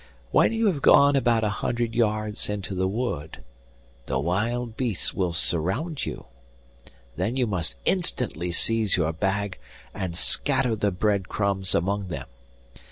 [0.31, 3.43] When you have gone about a hundred yards into the wood
[4.07, 6.25] the wild beasts will surround you.
[7.17, 9.59] Then you must instantly seize your bag,
[9.93, 12.25] and scatter the bread crumbs among them.